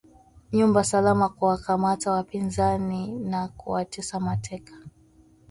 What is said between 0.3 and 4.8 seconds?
nyumba salama kuwakamata wapinzani na kuwatesa mateka